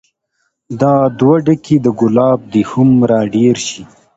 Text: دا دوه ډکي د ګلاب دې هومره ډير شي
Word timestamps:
دا 0.81 0.93
دوه 1.19 1.35
ډکي 1.45 1.77
د 1.85 1.87
ګلاب 1.99 2.39
دې 2.53 2.61
هومره 2.71 3.17
ډير 3.33 3.57
شي 3.67 3.81